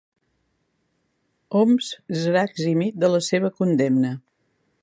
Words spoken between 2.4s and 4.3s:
eximit de la seva condemna